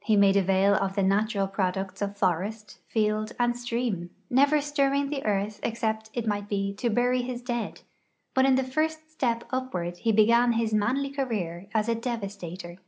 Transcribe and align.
He 0.00 0.16
made 0.16 0.36
avail 0.36 0.74
of 0.74 0.96
the 0.96 1.04
natural 1.04 1.46
products 1.46 2.02
of 2.02 2.16
forest, 2.16 2.80
field, 2.88 3.30
and 3.38 3.56
stream, 3.56 4.10
never 4.28 4.60
stirring 4.60 5.08
the 5.08 5.24
earth 5.24 5.60
ex 5.62 5.78
cept, 5.82 6.10
it 6.14 6.26
might 6.26 6.48
he, 6.50 6.74
to 6.74 6.90
bury 6.90 7.22
his 7.22 7.42
dead; 7.42 7.82
hut 8.34 8.44
in 8.44 8.56
the 8.56 8.64
first 8.64 9.08
step 9.12 9.44
upward 9.50 9.98
he 9.98 10.10
began 10.10 10.54
his 10.54 10.74
manly 10.74 11.10
career 11.10 11.68
as 11.76 11.88
a 11.88 11.94
devastator. 11.94 12.78